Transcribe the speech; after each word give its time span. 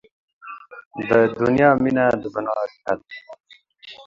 د 1.09 1.09
دنیا 1.39 1.69
مینه 1.81 2.05
د 2.21 2.23
ګناه 2.33 2.61
ریښه 2.69 2.93
ده. 2.99 3.05